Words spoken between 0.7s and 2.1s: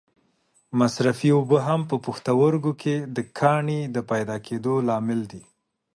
مصرفې اوبه هم په